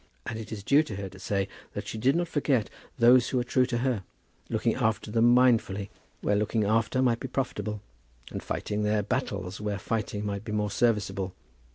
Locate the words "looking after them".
4.49-5.35